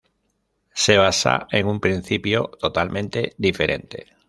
[0.73, 4.07] Se basa en un principio totalmente diferente.